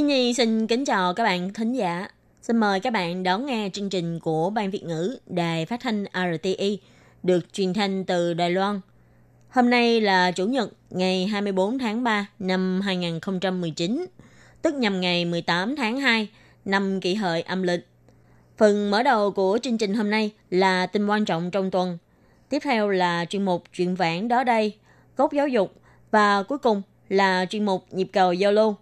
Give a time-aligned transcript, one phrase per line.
[0.00, 2.08] Thiên Nhi xin kính chào các bạn thính giả.
[2.42, 6.04] Xin mời các bạn đón nghe chương trình của Ban Việt ngữ Đài Phát thanh
[6.04, 6.78] RTI
[7.22, 8.80] được truyền thanh từ Đài Loan.
[9.50, 14.06] Hôm nay là Chủ nhật ngày 24 tháng 3 năm 2019,
[14.62, 16.28] tức nhằm ngày 18 tháng 2
[16.64, 17.88] năm kỷ hợi âm lịch.
[18.58, 21.98] Phần mở đầu của chương trình hôm nay là tin quan trọng trong tuần.
[22.48, 24.74] Tiếp theo là chuyên mục chuyện vãn đó đây,
[25.16, 25.74] cốt giáo dục
[26.10, 28.76] và cuối cùng là chuyên mục nhịp cầu giao lưu.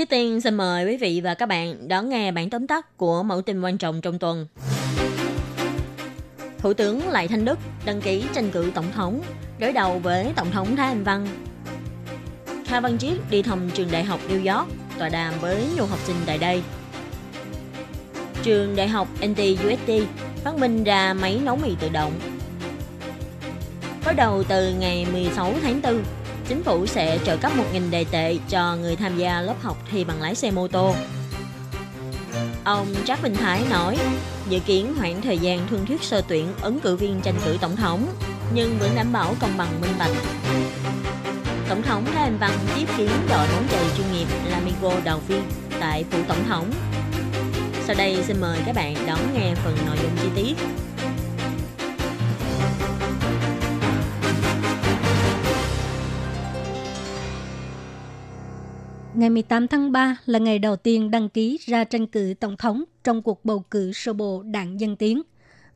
[0.00, 3.22] Trước tiên xin mời quý vị và các bạn đón nghe bản tóm tắt của
[3.22, 4.46] mẫu tin quan trọng trong tuần.
[6.58, 9.22] Thủ tướng Lại Thanh Đức đăng ký tranh cử tổng thống,
[9.58, 11.26] đối đầu với Tổng thống Thái Anh Văn.
[12.66, 15.98] Kha Văn Chiết đi thăm trường đại học New York, tọa đàm với nhiều học
[16.04, 16.62] sinh tại đây.
[18.42, 19.90] Trường đại học NTUSD
[20.44, 22.12] phát minh ra máy nấu mì tự động.
[24.04, 26.02] Bắt đầu từ ngày 16 tháng 4,
[26.50, 30.04] chính phủ sẽ trợ cấp 1.000 đề tệ cho người tham gia lớp học thi
[30.04, 30.94] bằng lái xe mô tô.
[32.64, 33.98] Ông Trác Bình Thái nói,
[34.48, 37.76] dự kiến hoãn thời gian thương thuyết sơ tuyển ứng cử viên tranh cử tổng
[37.76, 38.06] thống,
[38.54, 40.10] nhưng vẫn đảm bảo công bằng minh bạch.
[41.68, 45.42] Tổng thống Thái Anh Văn tiếp kiến đội bóng chày chuyên nghiệp Lamigo đầu viên
[45.80, 46.70] tại phủ tổng thống.
[47.86, 50.54] Sau đây xin mời các bạn đón nghe phần nội dung chi tiết.
[59.20, 62.84] Ngày 18 tháng 3 là ngày đầu tiên đăng ký ra tranh cử tổng thống
[63.04, 65.22] trong cuộc bầu cử sơ bộ đảng Dân Tiến.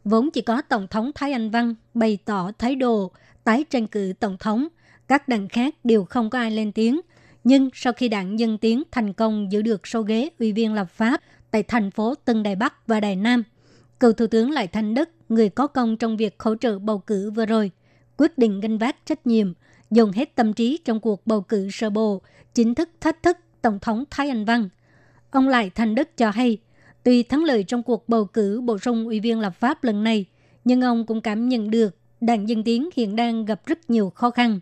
[0.05, 3.11] Vốn chỉ có Tổng thống Thái Anh Văn bày tỏ thái độ
[3.45, 4.69] tái tranh cử tổng thống,
[5.09, 7.01] các đảng khác đều không có ai lên tiếng.
[7.45, 10.91] Nhưng sau khi đảng Dân Tiến thành công giữ được số ghế ủy viên lập
[10.91, 13.43] pháp tại thành phố Tân Đài Bắc và Đài Nam,
[14.01, 17.31] cựu Thủ tướng Lại Thanh Đức, người có công trong việc hỗ trợ bầu cử
[17.31, 17.71] vừa rồi,
[18.17, 19.53] quyết định gánh vác trách nhiệm,
[19.91, 22.23] dùng hết tâm trí trong cuộc bầu cử sơ bộ,
[22.55, 24.69] chính thức thách thức Tổng thống Thái Anh Văn.
[25.31, 26.59] Ông Lại thành Đức cho hay,
[27.03, 30.25] tuy thắng lợi trong cuộc bầu cử bổ sung ủy viên lập pháp lần này,
[30.65, 34.31] nhưng ông cũng cảm nhận được đảng Dân Tiến hiện đang gặp rất nhiều khó
[34.31, 34.61] khăn.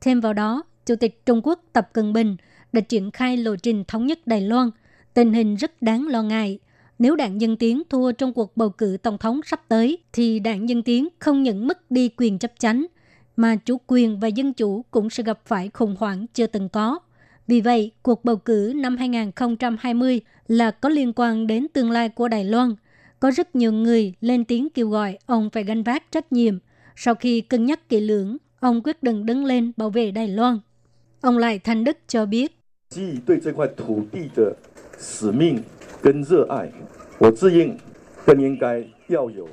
[0.00, 2.36] Thêm vào đó, Chủ tịch Trung Quốc Tập Cận Bình
[2.72, 4.70] đã triển khai lộ trình thống nhất Đài Loan.
[5.14, 6.58] Tình hình rất đáng lo ngại.
[6.98, 10.68] Nếu đảng Dân Tiến thua trong cuộc bầu cử tổng thống sắp tới, thì đảng
[10.68, 12.86] Dân Tiến không những mất đi quyền chấp chánh,
[13.36, 16.98] mà chủ quyền và dân chủ cũng sẽ gặp phải khủng hoảng chưa từng có.
[17.46, 22.28] Vì vậy, cuộc bầu cử năm 2020 là có liên quan đến tương lai của
[22.28, 22.74] Đài Loan.
[23.20, 26.58] Có rất nhiều người lên tiếng kêu gọi ông phải gánh vác trách nhiệm.
[26.96, 30.58] Sau khi cân nhắc kỹ lưỡng, ông quyết định đứng lên bảo vệ Đài Loan.
[31.20, 32.58] Ông Lại Thanh Đức cho biết.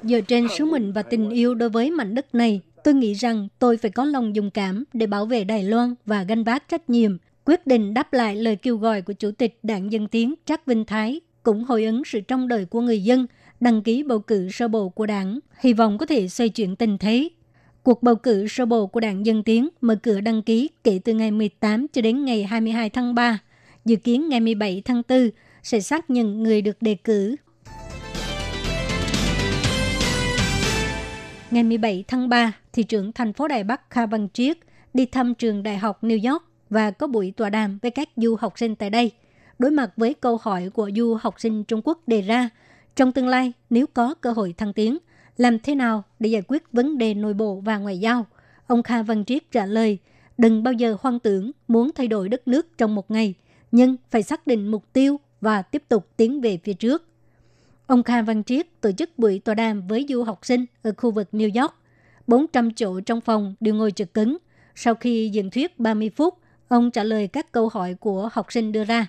[0.03, 3.47] Dựa trên sứ mệnh và tình yêu đối với mảnh đất này, tôi nghĩ rằng
[3.59, 6.89] tôi phải có lòng dũng cảm để bảo vệ Đài Loan và gánh vác trách
[6.89, 7.17] nhiệm.
[7.45, 10.85] Quyết định đáp lại lời kêu gọi của Chủ tịch Đảng Dân Tiến Trác Vinh
[10.85, 13.27] Thái, cũng hồi ứng sự trông đợi của người dân,
[13.59, 16.97] đăng ký bầu cử sơ bộ của đảng, hy vọng có thể xoay chuyển tình
[16.97, 17.29] thế.
[17.83, 21.13] Cuộc bầu cử sơ bộ của Đảng Dân Tiến mở cửa đăng ký kể từ
[21.13, 23.39] ngày 18 cho đến ngày 22 tháng 3.
[23.85, 25.29] Dự kiến ngày 17 tháng 4
[25.63, 27.35] sẽ xác nhận người được đề cử.
[31.51, 34.57] Ngày 17 tháng 3, thị trưởng thành phố Đài Bắc Kha Văn Triết
[34.93, 38.35] đi thăm trường Đại học New York và có buổi tọa đàm với các du
[38.39, 39.11] học sinh tại đây.
[39.59, 42.49] Đối mặt với câu hỏi của du học sinh Trung Quốc đề ra,
[42.95, 44.97] trong tương lai nếu có cơ hội thăng tiến,
[45.37, 48.25] làm thế nào để giải quyết vấn đề nội bộ và ngoại giao?
[48.67, 49.97] Ông Kha Văn Triết trả lời,
[50.37, 53.33] đừng bao giờ hoang tưởng muốn thay đổi đất nước trong một ngày,
[53.71, 57.07] nhưng phải xác định mục tiêu và tiếp tục tiến về phía trước.
[57.87, 61.11] Ông Kha Văn Triết tổ chức buổi tọa đàm với du học sinh ở khu
[61.11, 61.75] vực New York.
[62.27, 64.37] 400 chỗ trong phòng đều ngồi trực cứng.
[64.75, 66.37] Sau khi diễn thuyết 30 phút,
[66.67, 69.07] ông trả lời các câu hỏi của học sinh đưa ra.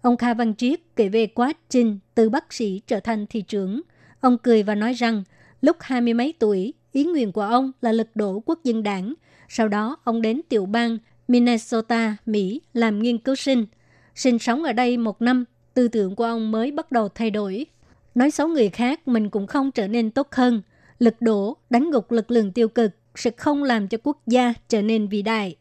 [0.00, 3.80] Ông Kha Văn Triết kể về quá trình từ bác sĩ trở thành thị trưởng.
[4.20, 5.22] Ông cười và nói rằng
[5.60, 9.14] lúc hai mươi mấy tuổi, ý nguyện của ông là lật đổ quốc dân đảng.
[9.48, 13.66] Sau đó, ông đến tiểu bang Minnesota, Mỹ làm nghiên cứu sinh.
[14.14, 15.44] Sinh sống ở đây một năm,
[15.74, 17.66] tư tưởng của ông mới bắt đầu thay đổi.
[18.14, 20.62] Nói xấu người khác, mình cũng không trở nên tốt hơn.
[20.98, 24.82] Lật đổ, đánh gục lực lượng tiêu cực sẽ không làm cho quốc gia trở
[24.82, 25.56] nên vĩ đại.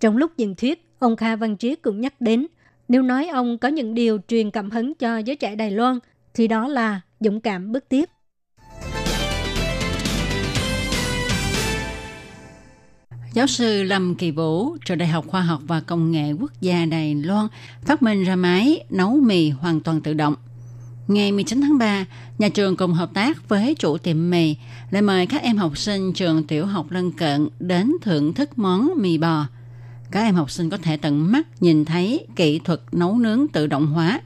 [0.00, 2.46] Trong lúc diễn thuyết, ông Kha Văn Triết cũng nhắc đến
[2.88, 5.98] Nếu nói ông có những điều truyền cảm hứng cho giới trẻ Đài Loan,
[6.34, 8.08] thì đó là dũng cảm bước tiếp.
[13.32, 16.86] Giáo sư Lâm Kỳ Vũ, trường Đại học Khoa học và Công nghệ Quốc gia
[16.86, 17.46] Đài Loan
[17.82, 20.34] phát minh ra máy nấu mì hoàn toàn tự động.
[21.08, 22.04] Ngày 19 tháng 3,
[22.38, 24.56] nhà trường cùng hợp tác với chủ tiệm mì
[24.90, 28.90] lại mời các em học sinh trường tiểu học lân cận đến thưởng thức món
[28.96, 29.46] mì bò.
[30.10, 33.66] Các em học sinh có thể tận mắt nhìn thấy kỹ thuật nấu nướng tự
[33.66, 34.20] động hóa.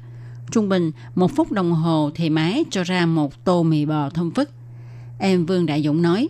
[0.50, 4.30] Trung bình, một phút đồng hồ thì máy cho ra một tô mì bò thơm
[4.30, 4.50] phức.
[5.18, 6.28] Em Vương Đại Dũng nói,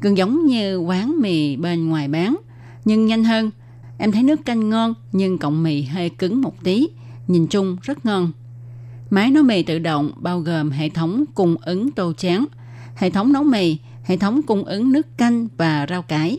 [0.00, 2.36] gần giống như quán mì bên ngoài bán,
[2.84, 3.50] nhưng nhanh hơn.
[3.98, 6.88] Em thấy nước canh ngon nhưng cọng mì hơi cứng một tí,
[7.28, 8.32] nhìn chung rất ngon.
[9.10, 12.44] Máy nấu mì tự động bao gồm hệ thống cung ứng tô chén,
[12.96, 16.38] hệ thống nấu mì, hệ thống cung ứng nước canh và rau cải.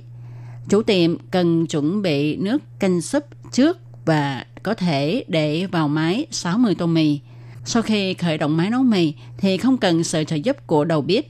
[0.70, 6.26] Chủ tiệm cần chuẩn bị nước canh súp trước và có thể để vào máy
[6.32, 7.20] 60 tô mì.
[7.66, 11.02] Sau khi khởi động máy nấu mì thì không cần sự trợ giúp của đầu
[11.02, 11.26] bếp.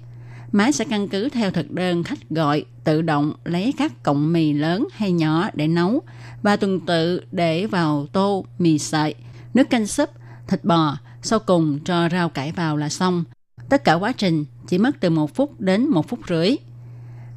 [0.51, 4.53] Máy sẽ căn cứ theo thực đơn khách gọi tự động lấy các cọng mì
[4.53, 6.01] lớn hay nhỏ để nấu
[6.41, 9.15] và tuần tự để vào tô mì sợi,
[9.53, 10.09] nước canh súp,
[10.47, 13.23] thịt bò, sau cùng cho rau cải vào là xong.
[13.69, 16.55] Tất cả quá trình chỉ mất từ một phút đến một phút rưỡi.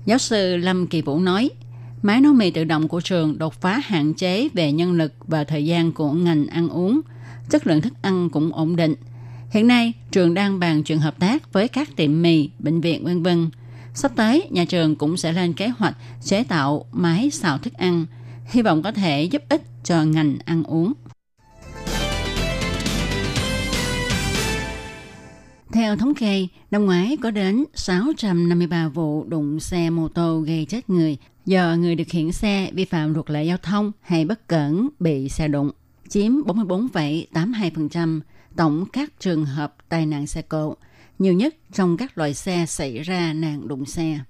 [0.04, 1.50] Giáo sư Lâm Kỳ Vũ nói,
[2.02, 5.44] máy nấu mì tự động của trường đột phá hạn chế về nhân lực và
[5.44, 7.00] thời gian của ngành ăn uống.
[7.50, 8.94] Chất lượng thức ăn cũng ổn định.
[9.50, 13.22] Hiện nay, trường đang bàn chuyện hợp tác với các tiệm mì, bệnh viện vân
[13.22, 13.50] vân.
[13.94, 18.06] Sắp tới, nhà trường cũng sẽ lên kế hoạch chế tạo máy xào thức ăn,
[18.46, 20.92] hy vọng có thể giúp ích cho ngành ăn uống.
[25.72, 30.90] Theo thống kê, năm ngoái có đến 653 vụ đụng xe mô tô gây chết
[30.90, 31.16] người
[31.46, 35.28] do người điều khiển xe vi phạm luật lệ giao thông hay bất cẩn bị
[35.28, 35.70] xe đụng,
[36.08, 38.20] chiếm 44,82%
[38.56, 40.76] tổng các trường hợp tai nạn xe cộ,
[41.18, 44.20] nhiều nhất trong các loại xe xảy ra nạn đụng xe.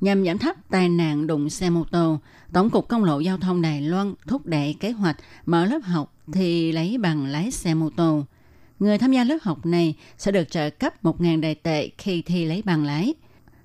[0.00, 2.18] Nhằm giảm thấp tai nạn đụng xe mô tô,
[2.52, 6.14] Tổng cục Công lộ Giao thông Đài Loan thúc đẩy kế hoạch mở lớp học
[6.32, 8.24] thì lấy bằng lái xe mô tô.
[8.78, 12.44] Người tham gia lớp học này sẽ được trợ cấp 1.000 đại tệ khi thi
[12.44, 13.14] lấy bằng lái.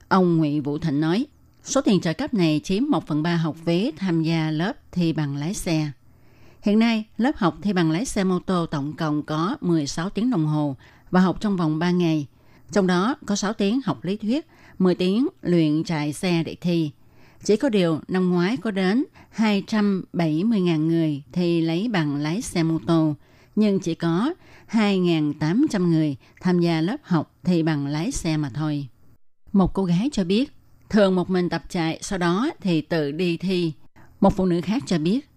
[0.07, 1.25] Ông Nguyễn Vũ Thịnh nói,
[1.63, 5.13] số tiền trợ cấp này chiếm 1 phần 3 học phí tham gia lớp thi
[5.13, 5.91] bằng lái xe.
[6.61, 10.29] Hiện nay, lớp học thi bằng lái xe mô tô tổng cộng có 16 tiếng
[10.29, 10.75] đồng hồ
[11.11, 12.27] và học trong vòng 3 ngày.
[12.71, 14.47] Trong đó có 6 tiếng học lý thuyết,
[14.79, 16.91] 10 tiếng luyện chạy xe để thi.
[17.43, 19.05] Chỉ có điều năm ngoái có đến
[19.35, 23.15] 270.000 người thi lấy bằng lái xe mô tô,
[23.59, 24.33] nhưng chỉ có
[24.71, 28.87] 2.800 người tham gia lớp học thi bằng lái xe mà thôi.
[29.51, 30.51] Một cô gái cho biết,
[30.89, 33.73] thường một mình tập chạy, sau đó thì tự đi thi.
[34.19, 35.29] Một phụ nữ khác cho biết,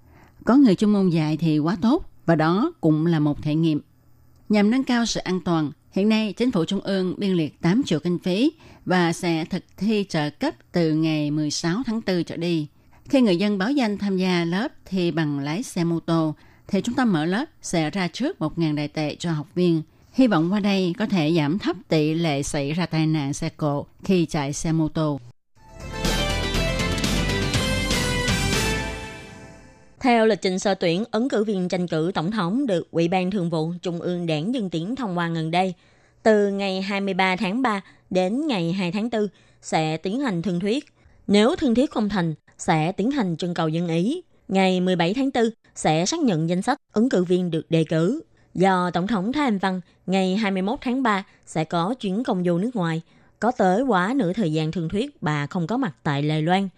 [0.45, 3.81] có người chuyên môn dạy thì quá tốt và đó cũng là một thể nghiệm.
[4.49, 7.83] Nhằm nâng cao sự an toàn, hiện nay chính phủ trung ương biên liệt 8
[7.83, 8.53] triệu kinh phí
[8.85, 12.67] và sẽ thực thi trợ cấp từ ngày 16 tháng 4 trở đi.
[13.09, 16.35] Khi người dân báo danh tham gia lớp thi bằng lái xe mô tô,
[16.69, 19.83] thì chúng ta mở lớp sẽ ra trước 1.000 đại tệ cho học viên.
[20.13, 23.49] Hy vọng qua đây có thể giảm thấp tỷ lệ xảy ra tai nạn xe
[23.49, 25.21] cộ khi chạy xe mô tô.
[30.01, 33.31] Theo lịch trình sơ tuyển, ứng cử viên tranh cử tổng thống được Ủy ban
[33.31, 35.75] Thường vụ Trung ương Đảng Dân Tiến thông qua gần đây.
[36.23, 39.27] Từ ngày 23 tháng 3 đến ngày 2 tháng 4
[39.63, 40.85] sẽ tiến hành thương thuyết.
[41.27, 44.23] Nếu thương thuyết không thành, sẽ tiến hành trưng cầu dân ý.
[44.49, 45.45] Ngày 17 tháng 4
[45.75, 48.23] sẽ xác nhận danh sách ứng cử viên được đề cử.
[48.55, 52.59] Do Tổng thống Thái Anh Văn ngày 21 tháng 3 sẽ có chuyến công du
[52.59, 53.03] nước ngoài,
[53.41, 56.69] có tới quá nửa thời gian thương thuyết bà không có mặt tại Lài Loan.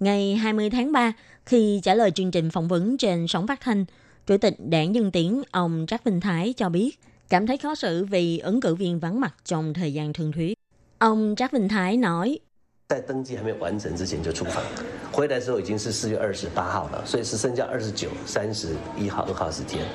[0.00, 1.12] Ngày 20 tháng 3,
[1.46, 3.84] khi trả lời chương trình phỏng vấn trên sóng phát thanh,
[4.26, 6.98] Chủ tịch đảng Dân Tiến ông Trác Vinh Thái cho biết
[7.28, 10.58] cảm thấy khó xử vì ứng cử viên vắng mặt trong thời gian thương thuyết.
[10.98, 12.38] Ông Trác Vinh Thái nói,
[15.17, 19.85] 在登记还没有完成之前就出访，回来的时候已经是四月二十八号了，所以是剩下二十九、三十一号、二号时间。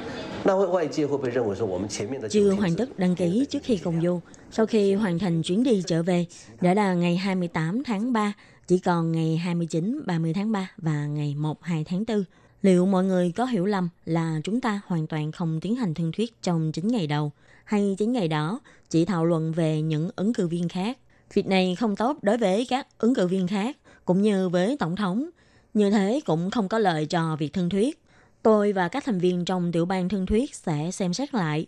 [0.44, 4.20] 那会外界会不会认为说我们前面的 chưa hoàn tất đăng ký trước khi công du.
[4.50, 6.26] Sau khi hoàn thành chuyến đi trở về,
[6.60, 8.32] đã là ngày 28 tháng 3,
[8.66, 12.24] chỉ còn ngày 29, 30 tháng 3 và ngày 1, 2 tháng 4.
[12.62, 16.12] Liệu mọi người có hiểu lầm là chúng ta hoàn toàn không tiến hành thương
[16.12, 17.32] thuyết trong 9 ngày đầu,
[17.64, 20.98] hay 9 ngày đó chỉ thảo luận về những ứng cử viên khác?
[21.34, 24.95] Việc này không tốt đối với các ứng cử viên khác, cũng như với Tổng
[24.95, 25.29] thống.
[25.73, 27.99] Như thế cũng không có lợi cho việc thương thuyết.
[28.43, 31.65] Tôi và các thành viên trong tiểu ban thương thuyết sẽ xem xét lại,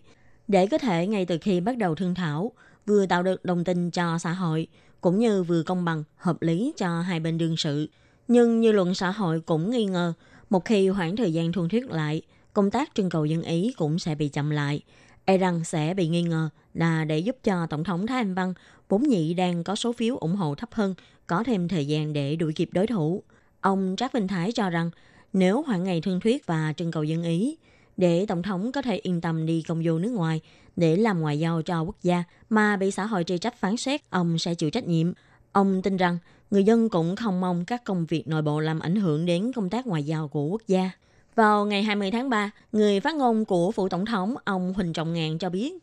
[0.48, 2.52] để có thể ngay từ khi bắt đầu thương thảo,
[2.86, 4.68] vừa tạo được đồng tin cho xã hội,
[5.02, 7.90] cũng như vừa công bằng, hợp lý cho hai bên đương sự.
[8.28, 10.14] Nhưng như luận xã hội cũng nghi ngờ,
[10.50, 12.22] một khi khoảng thời gian thương thuyết lại,
[12.54, 14.82] công tác trưng cầu dân ý cũng sẽ bị chậm lại.
[15.26, 18.54] E rằng sẽ bị nghi ngờ là để giúp cho Tổng thống Thái Anh Văn
[18.90, 20.96] vốn nhị đang có số phiếu ủng hộ thấp hơn,
[21.28, 23.24] có thêm thời gian để đuổi kịp đối thủ.
[23.62, 24.90] Ông Trác Vinh Thái cho rằng
[25.34, 27.58] nếu hoãn ngày thương thuyết và trưng cầu dân ý,
[27.98, 30.42] để Tổng thống có thể yên tâm đi công du nước ngoài
[30.76, 34.02] để làm ngoại giao cho quốc gia mà bị xã hội trì trách phán xét,
[34.10, 35.14] ông sẽ chịu trách nhiệm.
[35.52, 36.18] Ông tin rằng
[36.52, 39.70] người dân cũng không mong các công việc nội bộ làm ảnh hưởng đến công
[39.70, 40.90] tác ngoại giao của quốc gia.
[41.36, 45.14] Vào ngày 20 tháng 3, người phát ngôn của phủ tổng thống ông Huỳnh Trọng
[45.14, 45.74] Ngàn cho biết,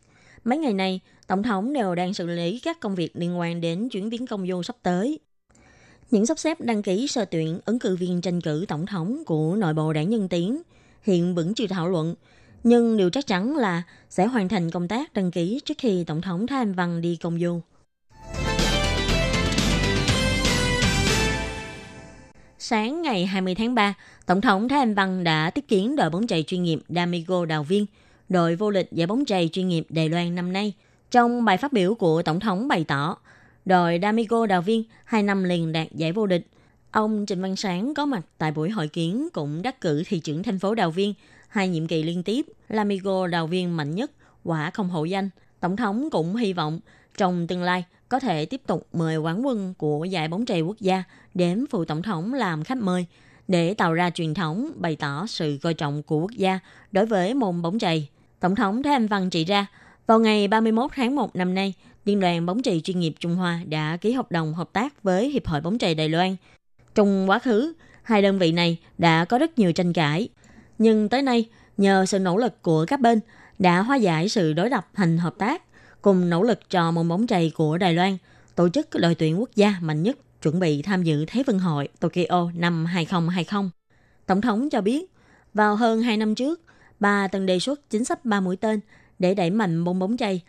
[0.43, 3.89] mấy ngày này, tổng thống đều đang xử lý các công việc liên quan đến
[3.89, 5.19] chuyến viếng công du sắp tới.
[6.13, 9.55] Những sắp xếp đăng ký sơ tuyển ứng cử viên tranh cử tổng thống của
[9.55, 10.61] nội bộ đảng Nhân Tiến
[11.03, 12.15] hiện vẫn chưa thảo luận,
[12.63, 16.21] nhưng điều chắc chắn là sẽ hoàn thành công tác đăng ký trước khi Tổng
[16.21, 17.61] thống Thái Anh Văn đi công du.
[22.59, 23.93] Sáng ngày 20 tháng 3,
[24.25, 27.63] Tổng thống Thái Anh Văn đã tiếp kiến đội bóng chày chuyên nghiệp Damigo Đào
[27.63, 27.85] Viên,
[28.29, 30.73] đội vô địch giải bóng chày chuyên nghiệp Đài Loan năm nay.
[31.11, 33.17] Trong bài phát biểu của Tổng thống bày tỏ,
[33.65, 36.47] đội Damigo Đào Viên hai năm liền đạt giải vô địch.
[36.91, 40.43] Ông Trịnh Văn Sáng có mặt tại buổi hội kiến cũng đắc cử thị trưởng
[40.43, 41.13] thành phố Đào Viên
[41.47, 44.11] hai nhiệm kỳ liên tiếp, Lamigo Đào Viên mạnh nhất,
[44.43, 45.29] quả không hậu danh.
[45.59, 46.79] Tổng thống cũng hy vọng
[47.17, 50.79] trong tương lai có thể tiếp tục mời quán quân của giải bóng chày quốc
[50.79, 51.03] gia
[51.33, 53.05] đến phụ tổng thống làm khách mời
[53.47, 56.59] để tạo ra truyền thống bày tỏ sự coi trọng của quốc gia
[56.91, 58.09] đối với môn bóng chày.
[58.39, 59.65] Tổng thống Thái Anh Văn chỉ ra,
[60.07, 61.73] vào ngày 31 tháng 1 năm nay,
[62.05, 65.29] Liên đoàn bóng chày chuyên nghiệp Trung Hoa đã ký hợp đồng hợp tác với
[65.29, 66.35] Hiệp hội bóng chày Đài Loan.
[66.95, 70.29] Trong quá khứ, hai đơn vị này đã có rất nhiều tranh cãi.
[70.77, 71.45] Nhưng tới nay,
[71.77, 73.19] nhờ sự nỗ lực của các bên
[73.59, 75.63] đã hóa giải sự đối lập thành hợp tác,
[76.01, 78.17] cùng nỗ lực cho môn bóng chày của Đài Loan,
[78.55, 81.87] tổ chức đội tuyển quốc gia mạnh nhất chuẩn bị tham dự Thế vận hội
[81.99, 83.69] Tokyo năm 2020.
[84.25, 85.11] Tổng thống cho biết,
[85.53, 86.61] vào hơn 2 năm trước,
[86.99, 88.79] bà từng đề xuất chính sách ba mũi tên
[89.19, 90.41] để đẩy mạnh môn bóng chày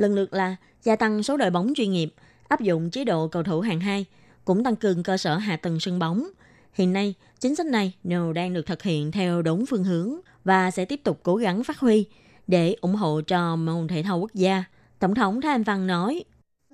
[0.00, 2.14] Lần lượt là gia tăng số đội bóng chuyên nghiệp,
[2.48, 4.04] áp dụng chế độ cầu thủ hạng 2,
[4.44, 6.26] cũng tăng cường cơ sở hạ tầng sân bóng.
[6.72, 10.70] Hiện nay, chính sách này đều đang được thực hiện theo đúng phương hướng và
[10.70, 12.06] sẽ tiếp tục cố gắng phát huy
[12.46, 14.64] để ủng hộ cho môn thể thao quốc gia.
[14.98, 16.24] Tổng thống Thái Anh Văn nói,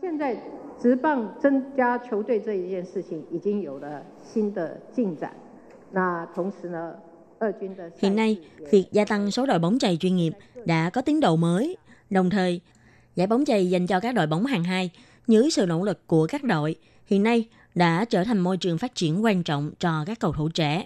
[0.02, 0.36] 现在
[0.82, 4.02] 职棒增加球队这一件事情已经有了
[4.34, 5.32] 新的进展。
[5.92, 6.94] 那同时呢，
[7.38, 8.38] 二军的 Hiện nay,
[8.70, 10.32] việc gia tăng số đội bóng chày chuyên nghiệp
[10.64, 11.76] đã có tiến độ mới.
[12.10, 12.60] Đồng thời,
[13.17, 14.89] giải bóng chày dành cho các đội bóng hàng hai
[15.27, 18.95] dưới sự nỗ lực của các đội hiện nay đã trở thành môi trường phát
[18.95, 20.85] triển quan trọng cho các cầu thủ trẻ.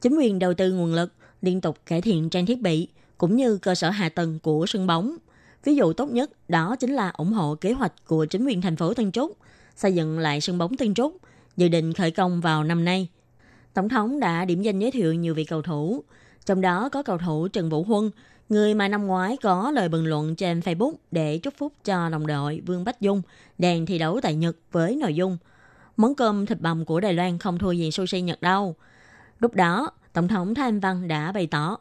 [0.00, 1.12] Chính quyền đầu tư nguồn lực,
[1.42, 2.88] liên tục cải thiện trang thiết bị
[3.18, 5.16] cũng như cơ sở hạ tầng của sân bóng.
[5.64, 8.76] Ví dụ tốt nhất đó chính là ủng hộ kế hoạch của chính quyền thành
[8.76, 9.36] phố Tân Trúc
[9.76, 11.16] xây dựng lại sân bóng Tân Trúc,
[11.56, 13.08] dự định khởi công vào năm nay.
[13.74, 16.04] Tổng thống đã điểm danh giới thiệu nhiều vị cầu thủ,
[16.46, 18.10] trong đó có cầu thủ Trần Vũ Huân,
[18.52, 22.26] người mà năm ngoái có lời bình luận trên Facebook để chúc phúc cho đồng
[22.26, 23.22] đội Vương Bách Dung
[23.58, 25.38] đang thi đấu tại Nhật với nội dung
[25.96, 28.74] món cơm thịt bằm của Đài Loan không thua gì sushi Nhật đâu.
[29.38, 31.76] Lúc đó, Tổng thống Thái Anh Văn đã bày tỏ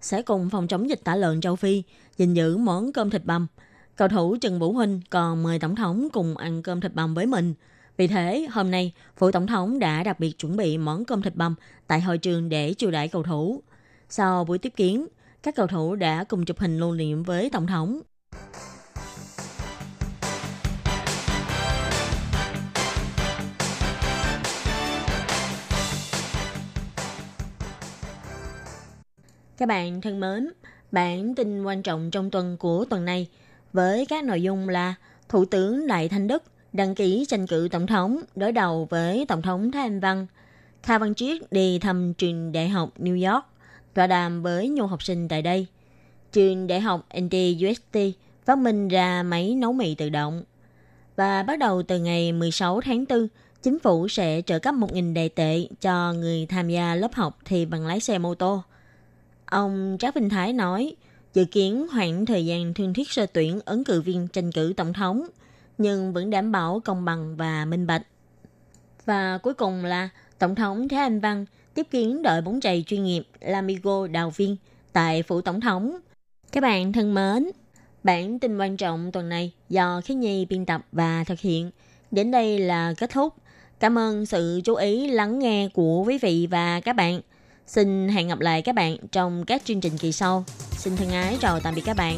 [0.00, 1.82] sẽ cùng phòng chống dịch tả lợn châu Phi
[2.16, 3.46] gìn giữ món cơm thịt bằm.
[3.96, 7.26] Cầu thủ Trần Vũ Huynh còn mời Tổng thống cùng ăn cơm thịt bằm với
[7.26, 7.54] mình.
[7.96, 11.34] Vì thế, hôm nay, Phủ Tổng thống đã đặc biệt chuẩn bị món cơm thịt
[11.36, 11.54] bằm
[11.86, 13.62] tại hội trường để chiêu đãi cầu thủ.
[14.08, 15.06] Sau buổi tiếp kiến,
[15.42, 18.00] các cầu thủ đã cùng chụp hình lưu niệm với Tổng thống.
[29.56, 30.50] Các bạn thân mến,
[30.92, 33.28] bản tin quan trọng trong tuần của tuần này
[33.72, 34.94] với các nội dung là
[35.28, 39.42] Thủ tướng Đại Thanh Đức đăng ký tranh cử tổng thống đối đầu với Tổng
[39.42, 40.26] thống Thái Anh Văn.
[40.82, 43.44] Kha Văn Triết đi thăm trường đại học New York,
[43.96, 45.66] tọa đàm với nhiều học sinh tại đây.
[46.32, 47.98] Trường đại học NTUST
[48.44, 50.44] phát minh ra máy nấu mì tự động.
[51.16, 53.28] Và bắt đầu từ ngày 16 tháng 4,
[53.62, 57.66] chính phủ sẽ trợ cấp 1.000 đại tệ cho người tham gia lớp học thi
[57.66, 58.62] bằng lái xe mô tô.
[59.46, 60.96] Ông Trác Vinh Thái nói,
[61.34, 64.92] dự kiến hoãn thời gian thương thuyết sơ tuyển ứng cử viên tranh cử tổng
[64.92, 65.26] thống,
[65.78, 68.02] nhưng vẫn đảm bảo công bằng và minh bạch.
[69.04, 71.46] Và cuối cùng là Tổng thống Thái Anh Văn
[71.76, 74.56] tiếp kiến đội bóng chày chuyên nghiệp Lamigo Đào Viên
[74.92, 75.96] tại phủ tổng thống.
[76.52, 77.50] Các bạn thân mến,
[78.04, 81.70] bản tin quan trọng tuần này do Khí Nhi biên tập và thực hiện.
[82.10, 83.34] Đến đây là kết thúc.
[83.80, 87.20] Cảm ơn sự chú ý lắng nghe của quý vị và các bạn.
[87.66, 90.44] Xin hẹn gặp lại các bạn trong các chương trình kỳ sau.
[90.70, 92.16] Xin thân ái chào tạm biệt các bạn